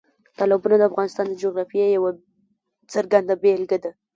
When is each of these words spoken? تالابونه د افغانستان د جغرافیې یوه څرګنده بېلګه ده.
تالابونه 0.37 0.75
د 0.77 0.83
افغانستان 0.91 1.25
د 1.29 1.33
جغرافیې 1.43 1.87
یوه 1.97 2.11
څرګنده 2.93 3.33
بېلګه 3.41 3.77
ده. 3.83 3.91